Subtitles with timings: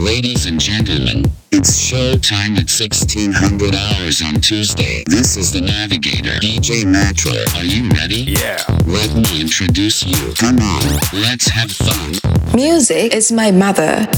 [0.00, 5.04] Ladies and gentlemen, it's showtime at 1600 hours on Tuesday.
[5.06, 7.32] This is the Navigator, DJ Metro.
[7.58, 8.32] Are you ready?
[8.32, 8.64] Yeah.
[8.86, 10.32] Let me introduce you.
[10.38, 12.14] Come on, let's have fun.
[12.54, 14.08] Music is my mother.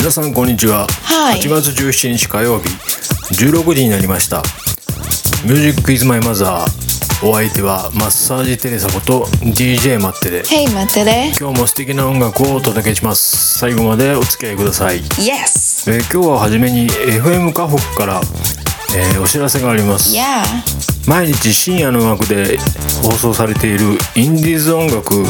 [0.00, 0.86] 皆さんこんにちは。
[1.04, 2.70] Hi 8月17日火曜日
[3.34, 4.42] 16時になりました。
[5.44, 6.64] Music is my mother。
[7.22, 11.34] お相手はマッサージテレサこと DJ マッテで Hey, 待ってね。
[11.38, 13.58] 今日も素敵な音楽をお届けします。
[13.58, 15.00] 最後までお付き合いください。
[15.00, 15.92] Yes.
[15.92, 18.22] えー今日は初めに FM 河北から、
[18.96, 20.16] えーお知らせがあります。
[20.16, 20.42] Yeah.
[21.06, 22.56] 毎日深夜の枠で
[23.02, 25.24] 放送されているインディーズ音楽を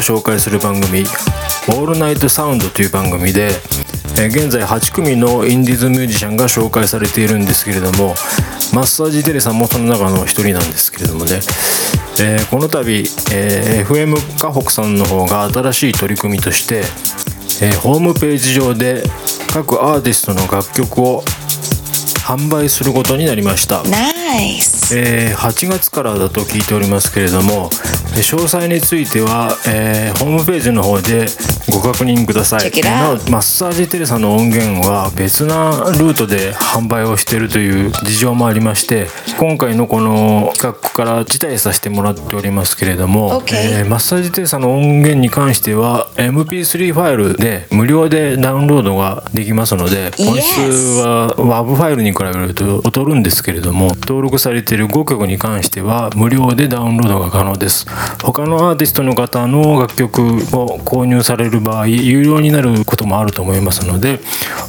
[0.00, 1.00] 紹介する番組
[1.68, 3.50] 「オールナイトサウンド」という番組で、
[4.18, 8.14] え現在8組のインディーズミュージシャンが紹介されているんですけれども
[8.72, 11.40] マッサージテレさんもその中の1人なんですけれどもね、
[12.20, 16.82] えーこの度、えー FM 河北さんの方が新しい取り組みとして、
[17.62, 19.02] えーホームページ上で
[19.52, 21.22] 各アーティストの楽曲を
[22.26, 23.82] 販売することになりました。
[23.82, 24.96] Nice.
[24.96, 27.70] えー8月からだと聞いておりますけれども
[28.14, 31.26] えー詳細については、えーホームページの方で
[31.70, 50.58] ご確認くださいなおマッサージテレサの音源は別なルートで販売をしているという事情もありまして今回のこの企画から辞退させてもらっておりますけれども、えーマッサージテレサの音源に関しては MP3 ファイルで無料でダウンロードができますので本質
[51.02, 57.86] は WAV ファイルに比べると劣るんですけれども登録されている5曲に関しては無料でダウンロードが可能です。
[58.22, 64.20] 他のアーティストの方の楽曲を購入される場合有料になることもあると思いますので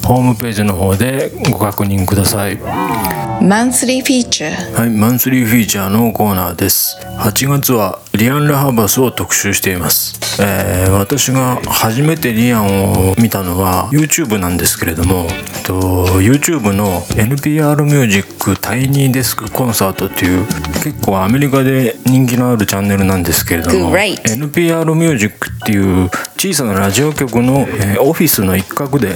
[0.04, 3.27] ホームページの方でご確認ください。
[3.42, 4.52] Monthly feature.
[4.74, 6.98] はい、マンスリーフィーチャーのコーナーです。
[7.20, 10.20] 8月はリアン・ラハバスを特集しています。
[10.42, 20.46] えー私が初めてリアンを見たのは YouTube なんですけれども、えっと YouTube の NPR ミュージックタイニーデスクコンサートっていう
[20.84, 29.14] 結構アメリカで人気のあるチャンネルなんですけれども、NPR ミュージックっていう小さなラジオ局の、えーオフィスの一角で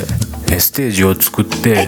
[0.52, 1.88] えーステージを作って、え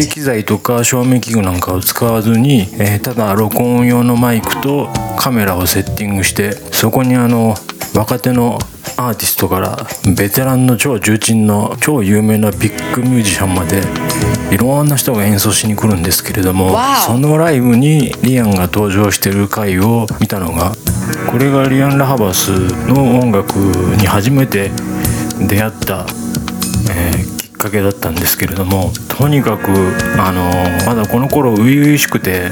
[0.00, 7.54] PA 機材とか照明器具なんかを使わずに、えーただ録音用のマイクとカメラをセッティングしてそこにあの
[7.94, 8.58] 若手の
[8.96, 13.82] アーティストからベテランの超重鎮の超有名なビッグミュージシャンまで
[14.54, 20.72] いろんな人が演奏しに来るんですけれどもそのライブにリアンが登場してる回を見たのが
[21.30, 22.50] これがリアン・ラハバス
[22.86, 24.70] の音楽に初めて
[25.48, 26.06] 出会った、
[26.90, 27.33] えーき
[27.64, 29.70] っかけだったんですけれどもとにかく
[30.20, 30.50] あの
[30.86, 32.50] まだこの頃初々しくて、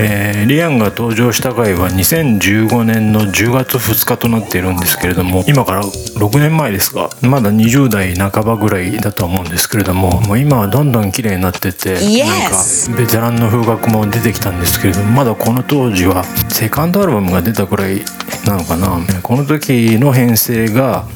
[0.00, 18.02] えーリアンが登場した回は2015年の10月2日となっているんですけれども今から6年前ですがまだ20代半ばぐらいだと思うんですけれどももう今はどんどん綺麗になってて、Yes なんかベテランの風格も出てきたんですけれどもまだこの当時はセカンドアルバムが出たくらい
[18.46, 18.98] なのかな。
[19.22, 21.06] この時の編成が、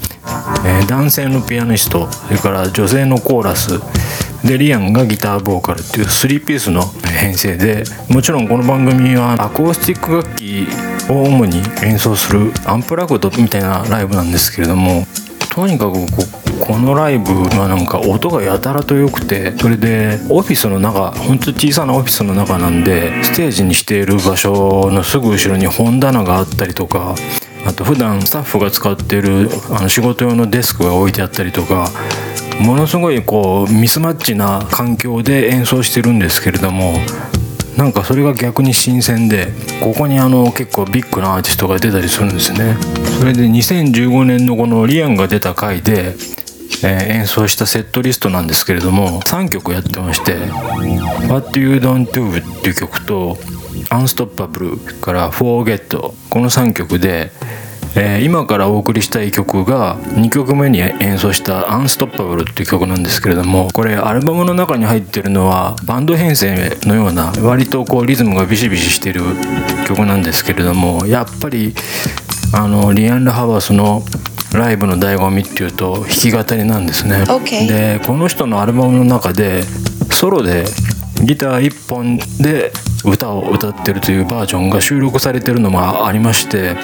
[0.64, 3.80] えー男性のピアニストそれから女性のコーラス。
[4.44, 6.82] でリアンがギターボーカルっていう3ピースの
[7.18, 10.68] 編成でもちろんこの番組はアコースティック楽器
[11.10, 15.04] を主に演奏するアンプラグドみたいなライブなんですけれども
[15.50, 15.94] とにかく
[16.60, 27.14] このライブはなんか音がやたらと良くてそれでオフィスの中本当小さなオフィスの中なんでステージにしている場所のすぐ後ろに本棚があったりとか
[27.66, 31.91] あと普段スタッフが使ってるあの仕事用のデスクが置いてあったりとか
[32.60, 36.94] ものすごいこうミスマッチな環境で演奏してるんですけれども
[37.77, 39.49] なんかそれが逆に新鮮で
[39.82, 42.74] ここにあの結構ビッグなアーティストが出たりするんですね。
[43.18, 50.36] それで2015年のこのリアンが出た回で、えー演奏したセットリストなんですけれども3曲やってまして
[51.28, 53.39] 「What You Don't Do」っていう曲と
[53.91, 57.30] 「Unstoppable」から「Forget」この3曲で
[57.94, 69.22] えー今からお送りしたい曲が2曲目に演奏した「Unstoppable」っていう曲なんですけれどもこれアルバムの中に入ってるのはバンド編成のような割とこうリズムがビシビシしてる
[69.86, 71.74] 曲なんですけれどもやっぱり
[72.53, 74.03] あのリアン・ラハバスの
[74.54, 77.24] ライブの醍醐味っていうと弾き語りなんですね。
[77.66, 79.65] でこの人のアルバムの中で
[80.10, 80.65] ソロで
[81.26, 82.72] ギター1本で
[83.04, 86.76] 歌を歌ってるというバージョンが収録されてるのもありまして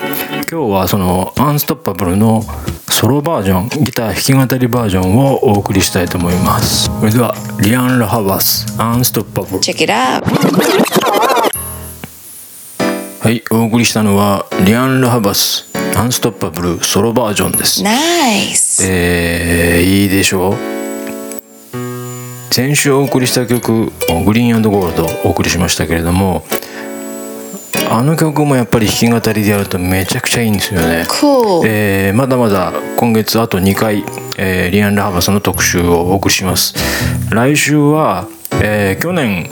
[0.50, 2.42] 今日はそのアンストッパブルの
[2.88, 10.22] ソロバージョンギター弾き語りバージョンをお送りしたいと思いますそれではリアン・ラハバスアンストッパブル Check it out.
[13.20, 18.84] はいお送りしたのはリアン・ラハバスアンストッパブルソロバージョンです Nice.
[18.84, 20.81] えー、いいでしょう？
[22.52, 23.87] 先週お送りした曲
[24.26, 26.44] 「グリーンゴールド」お送りしましたけれども
[27.90, 31.06] あの曲もやっぱり弾き語りでやるとめちゃくちゃいいんですよね。
[31.08, 31.62] Cool.
[31.66, 34.04] えーまだまだ今月あと2回、
[34.37, 36.75] えーリアン・ラハバスの特集をお送りします
[37.31, 38.26] 来週は、
[38.60, 39.49] えー去年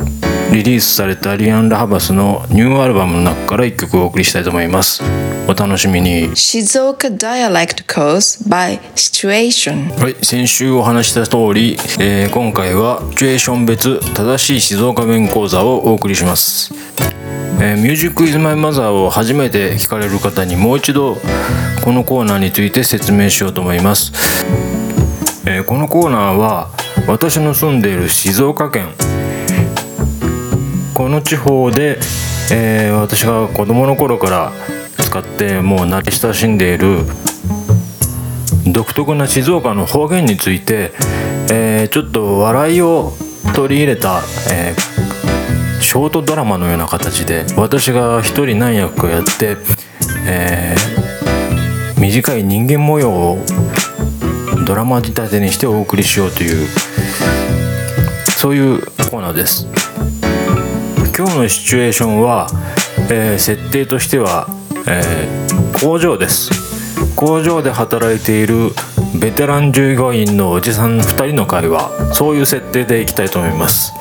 [0.52, 5.02] リリースされたリアン・ラハバスのニューアルバムの中から1曲お送りしたいと思います
[5.48, 9.90] お楽しみに Shizuoka Dialect Course by Situation.
[10.00, 16.72] はい、先週お話しした通り、えー今回はシチュエーション別正しい静岡弁講座をお送りします。
[17.60, 21.16] えー、ミュージックイズマイマザーを初めて聞かれる方にもう一度
[21.84, 24.12] このコーナーについて説明しようと思います。
[25.46, 26.70] えーこのコーナーは
[27.08, 28.88] 私の住んでいる静岡県
[30.94, 31.98] この地方で、
[32.52, 34.52] えー私が子供の頃から
[35.10, 36.98] 使ってもう慣れ親しんでいる
[38.72, 40.92] 独特な静岡の方言について、
[41.50, 43.12] えーちょっと笑いを
[43.56, 44.22] 取り入れた、
[44.52, 49.56] えーショートドラマのような形で私が一人何役かやって、
[50.28, 53.38] えー短い人間模様を
[54.64, 56.68] ドラマ仕立てにしてお送りしようという
[58.36, 58.80] そういう
[59.10, 59.66] コーナーです。
[61.18, 62.46] 今日のシチュエーションは、
[63.10, 65.50] えー設定としては、えー
[65.80, 66.50] 工場です。
[67.16, 68.70] 工場で働いている
[69.18, 73.94] ベテラン従業員のおじさん2人の会話そういう設定でいきたいと思います。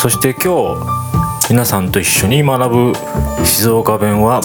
[0.00, 2.92] そして今日皆さんと一緒に学ぶ
[3.44, 4.40] 静岡弁は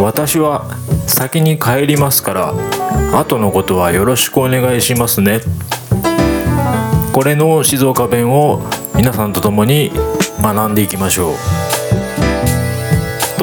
[0.00, 0.66] 私は
[1.06, 2.54] 先に帰りますから
[3.16, 5.40] 後のことはよろしくお願いしますね。
[7.12, 8.60] これの静岡弁を
[8.96, 9.92] 皆さんと共に
[10.42, 11.63] 学んでいきましょう。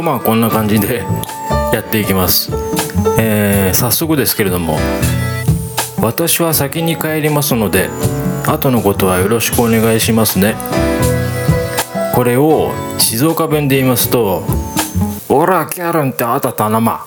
[0.02, 1.06] とまあこんな感じで
[1.72, 2.52] やっていきます、
[3.20, 4.78] えー早速ですけれども
[6.02, 7.90] 私は先に帰りますので
[8.48, 10.56] 後のことはよろしくお願いしますね。
[12.16, 14.44] これを静岡弁で言いますと
[15.30, 17.06] 「オラキャルンってあたたなま」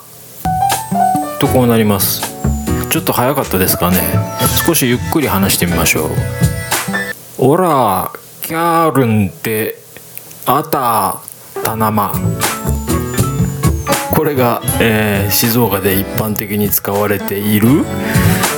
[1.38, 2.22] とこうなります。
[2.88, 3.98] ちょっと早かったですかね。
[4.64, 6.10] 少しゆっくり話してみましょう。
[7.38, 8.10] オラ
[8.40, 9.76] キャルンって
[10.46, 11.18] あた
[11.62, 12.14] たなま
[14.14, 17.84] これが、えー静岡で一般的に使われている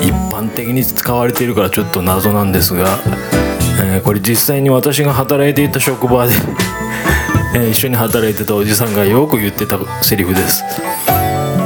[0.01, 2.99] 一般的に使われているからちょっと謎なんですが、
[3.83, 6.35] えーこれ実際に私が働いていた職場で、
[7.55, 10.63] えー一緒に働いてたおじさんがよく言ってたセリフです。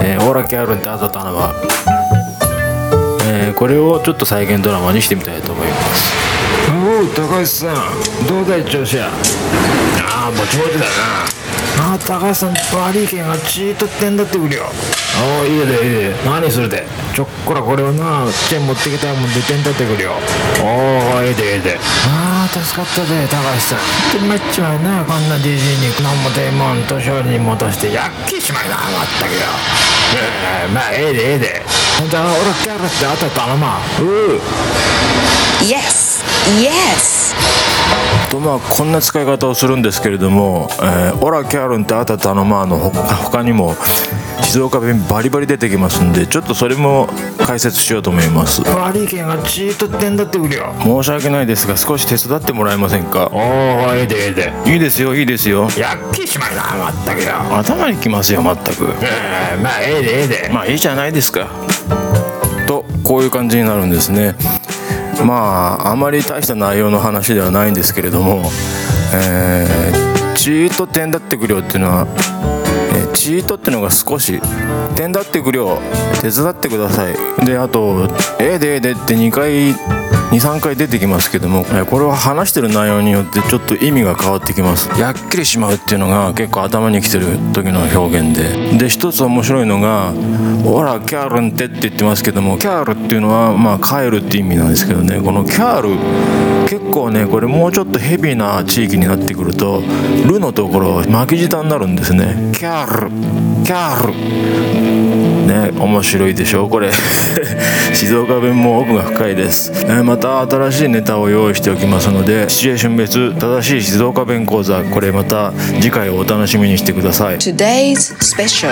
[0.02, 1.52] えーオラキャルンってあたたなま、
[3.26, 6.12] えーこれをちょっと再現ドラマにしてみたいと思います。
[6.72, 11.39] おお高橋さんどうだい調子やああぼちぼちだな
[11.80, 14.64] ああ高橋さん悪いけんがチートってんだってくるよ。
[15.16, 16.84] おおいいでいいで何するで？
[17.14, 20.12] ちょっこらこれをなチェーン持ってきたもんでてんだってくるよ。
[20.60, 21.78] おおいいでいいで。
[22.06, 24.20] ああ助かったで高橋さん。
[24.20, 28.86] でめっちゃなこんなじじいに何もでもん年寄りに戻してやっきしまいなまっ
[29.18, 29.40] たくよ
[30.14, 31.62] ええまあええでええで。
[32.10, 33.78] じゃあ俺キャラってあったったなま。
[34.00, 34.04] う
[34.36, 34.40] う
[35.64, 36.20] Yes.
[36.60, 37.34] Yes.
[38.30, 43.74] とまあこんな使い方をするんですけれども「えーオラキャルンってあたたのまあ」のほ他にも
[44.42, 47.08] 静岡弁バリバリ出てきますんでちょっとそれも
[47.44, 48.62] 解説しようと思います。
[48.62, 50.72] 悪いけんがチートってんだってくるよ。
[50.80, 53.28] 申し訳ないですが少し手伝ってもらえませんか？
[53.32, 54.52] おおいいでいいで。
[54.66, 55.68] いいですよいいですよ。
[55.76, 57.22] やっきしまいなまったく。
[57.22, 58.84] よ頭にきますよまったく。
[59.02, 60.50] ええまあええでええで。
[60.52, 61.48] まあいいじゃないですか。
[62.66, 64.36] とこういう感じになるんですね
[65.26, 68.50] まああまり大した内容の話ではないんですけれども、
[69.14, 72.06] えー、チート点だってくるよっていうのは、
[72.94, 74.40] えーチートっていうのが少し
[74.96, 75.78] 点だってくるよ
[76.22, 77.14] 手伝ってください。
[77.44, 78.08] であと
[78.40, 79.74] 「ええでええで」って2回
[80.30, 84.88] 23回出てきますけどもこれは話してる内容によってちょっと意味が変わってきます。
[84.98, 88.78] やっきりしまうっていうのが結構頭にきてる時の表現で。
[88.78, 90.12] で一つ面白いのが
[90.62, 95.20] 「ほらキャールンって」って言ってますけどもキャールっていうのはまあ帰るって意味なんですけどね。
[95.20, 95.88] このキャール
[96.68, 99.82] 結構ねこれもうちょっとヘビーな地域になってくると
[100.24, 102.52] 「ル」のところ巻き舌になるんですね。
[102.52, 103.10] キャール
[103.64, 104.89] キャール。
[105.50, 106.68] ね面白いでしょ？
[106.68, 106.90] これ。
[107.92, 117.36] 静岡弁も奥が深いです、えーまた新しいネタを用意しておきますのでシチュエーション別正しい静岡弁講座これまた次回をお楽しみにしてください。
[117.38, 118.70] Today's special.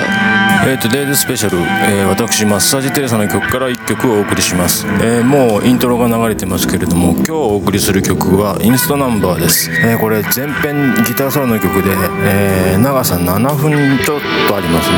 [0.67, 1.51] えー、Today's Special、
[1.89, 11.91] えー私マッサージテレサの曲から1曲をお送りします、えーもうイントロが流れてますけれども今日お送りする曲はインストナンバーです、えーこれ前編ギターソロの曲で、
[12.25, 14.97] えー長さ7分ちょっとありますね、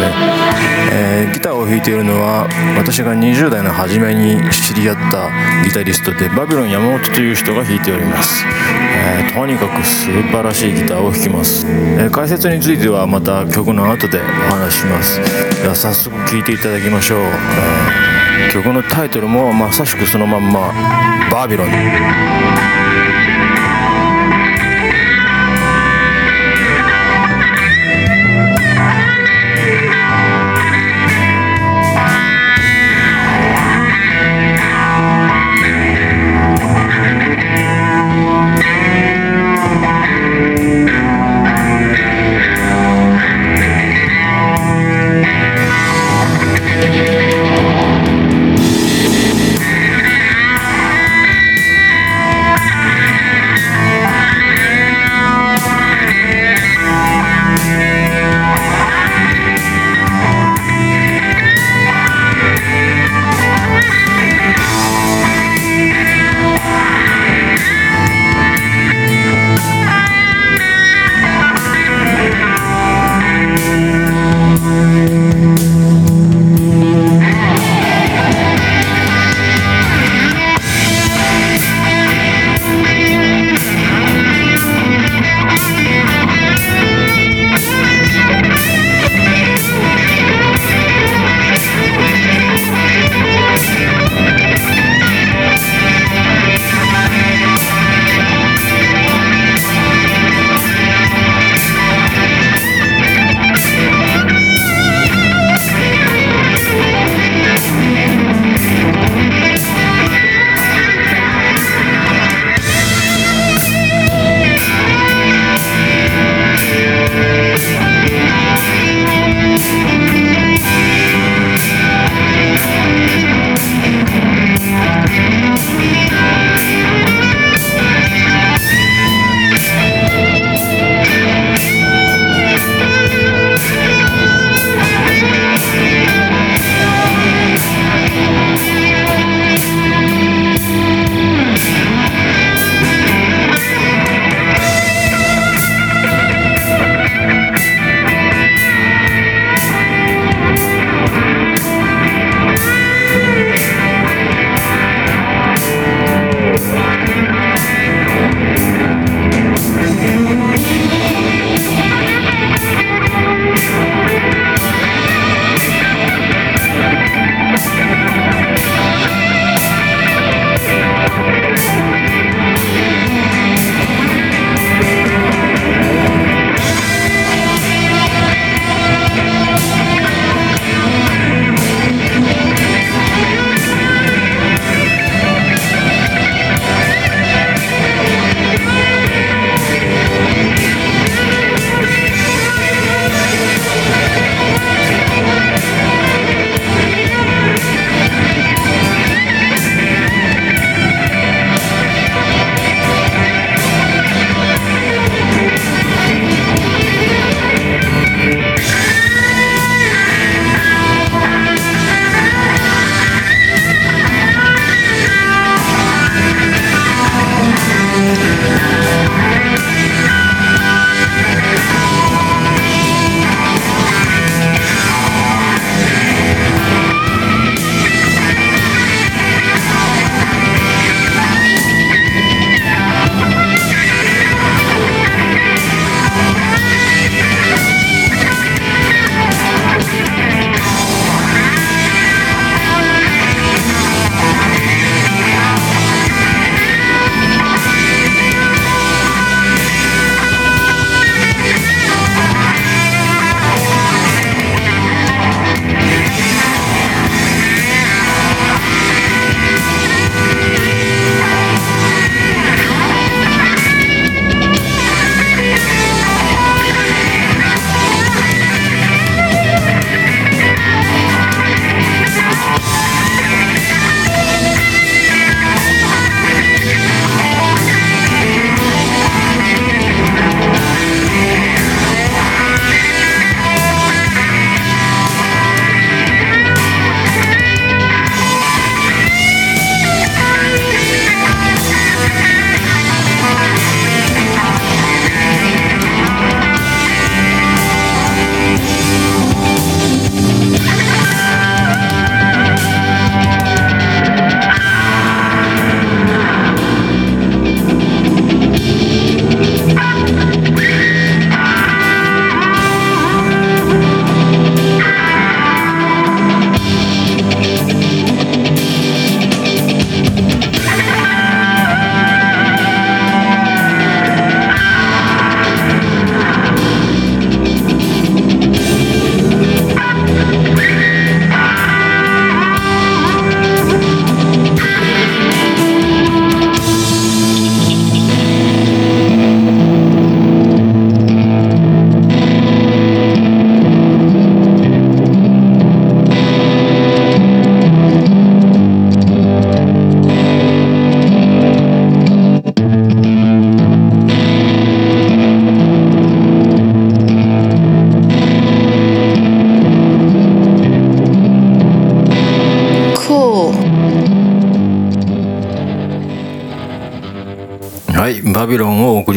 [0.92, 5.31] えーギターを弾いているのは私が20代の初めに知り合った
[5.65, 14.23] ギタリストでバビロン山本という人が弾いております、えーとにかく素晴らしいギターを弾きます、えー解説についてはまた曲の後でお
[14.53, 15.21] 話しします。
[15.62, 20.73] では早速聴いていただきましょう、えー曲のタイトルもまさしくそのまんま
[21.31, 21.69] 「バビロン」「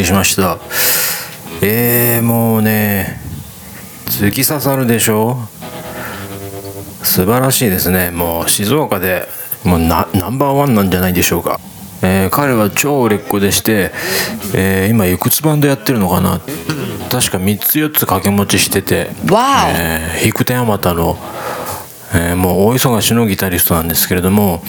[0.04, 0.60] りしました。
[1.62, 3.20] えー、もうね
[4.06, 5.38] 突き刺さるでしょ。
[7.02, 8.12] 素晴らしいですね。
[8.12, 9.28] もう静岡で
[9.64, 11.60] もうナナンバーワンなんじゃないでしょうか、
[12.02, 13.92] えー彼は超売れっ子でして、
[14.54, 16.40] えー今いくつバンドやってるのかな。
[17.10, 21.18] 確か3つ4つ掛け持ちしてて.えー、引く手あまたの、
[22.14, 24.62] えーもう大忙しのギタリストなんですけれども、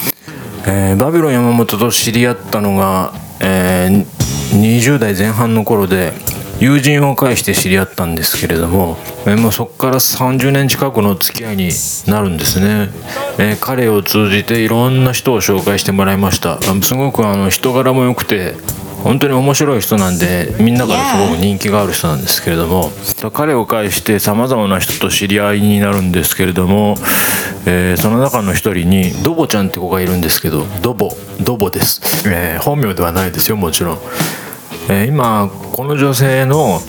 [0.66, 6.12] えーバビロン山本と知り合ったのが、えー20代前半の頃で
[6.60, 8.96] 友人を介して知り合ったんですけれども、
[9.26, 11.70] えーもうそこから30年近くの付き合いに
[12.06, 12.88] なるんですね、
[13.38, 16.60] え彼を通じていろんな人を紹介してもらいました。
[16.60, 18.54] すごくあの人柄も良くて
[19.02, 22.90] 本当に面白い人なんでみんなからすごく人気がある人なんですけれども
[23.34, 26.94] 彼を介してさまざまな人と知り合いになるんですけれども、
[27.66, 31.10] えーその中の一人にドボちゃんって子がいるんですけどドボ
[31.42, 33.98] ドボです、えー本名ではないですよもちろん、
[34.88, 36.80] えー今この女性の、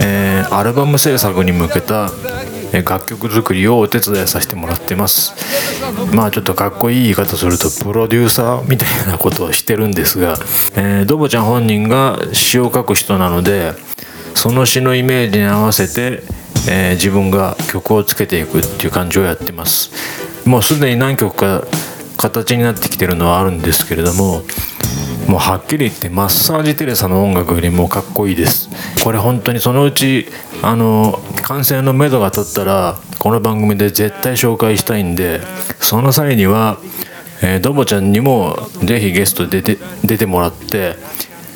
[0.00, 2.10] えーアルバム制作に向けた
[2.72, 5.32] え楽曲作りをお手伝いさせてもらってます。
[6.14, 10.36] まあちょっとかっこいい言い方するとプロデューサーみたいなことをしてるんですが、
[10.76, 13.72] えードボちゃん本人が詩を書く人なので
[14.34, 16.22] その詩のイメージに合わせて、
[16.68, 19.90] えー自分が曲をつけていくっていう感じをやってます。
[20.48, 21.64] もうすでに何曲か
[22.16, 24.42] 形になってきてるのはあるんですけれども
[25.28, 28.68] もうはっきり言ってマッサージテレサの音楽よりもかっこいいです。
[29.02, 30.26] これ本当にそのうち
[30.62, 35.40] あの完成の目処が立ったらこの番組で絶対紹介したいんで
[35.80, 36.78] その際には、
[37.42, 40.96] えードボちゃんにもぜひゲスト出て出てもらって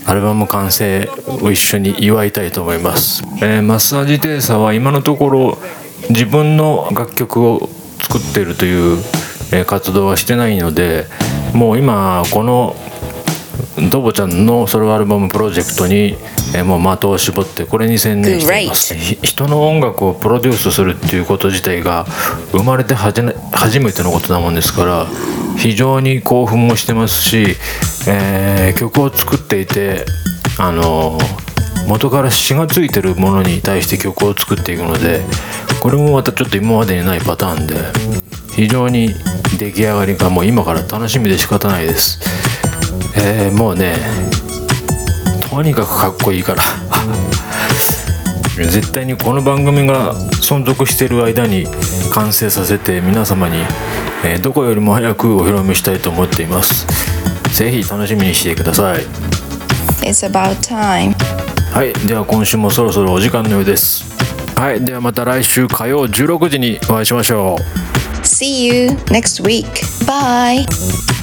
[0.06, 1.08] アルバム完成
[1.42, 5.58] を一緒に祝いたいと思います、えーマッサージテレサは今のところ
[6.08, 7.68] 自分の楽曲を
[8.00, 9.02] 作っているという、
[9.66, 11.06] 活動はしてないので
[11.54, 12.74] もう今この
[13.90, 16.16] ドボちゃんのソロアルバムプロジェクトに、
[16.54, 22.04] えーもう的を絞ってこれに専念していますひ人の音楽をプロデュースするっていうこと自体が
[22.52, 25.06] 生まれて初めてのことなもんですから
[25.56, 27.56] 非常に興奮もしてますし、
[28.08, 30.04] えー曲を作っていて
[30.58, 31.48] あのー
[31.88, 35.22] 元から詩がついてるものに対して曲を作っていくので
[35.80, 37.74] これもまたちょっと今までにないパターンで
[38.54, 39.14] 非常に
[39.58, 42.47] 出来上がりがもう今から楽しみで仕方ないです。
[43.16, 43.96] えーもうね
[45.50, 46.62] とにかくかっこいいから
[48.56, 51.66] 絶対にこの番組が存続している間に
[52.12, 53.56] 完成させて皆様に、
[54.24, 56.86] えーどこよりも早くお披露目したいと思っています
[57.56, 59.02] ぜひ楽しみにしてください
[60.02, 61.14] It's about time.
[61.72, 64.04] はいでは今週もそろそろお時間のようです
[64.56, 67.62] はいではまた来週火曜16時にお会いしましょう
[68.24, 69.66] See you next week.
[70.06, 71.17] Bye.